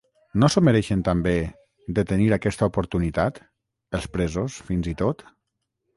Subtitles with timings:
[0.43, 1.33] No s’ho mereixen també,
[1.99, 3.41] de tenir aquesta oportunitat,
[3.99, 5.27] els presos, fins i tot?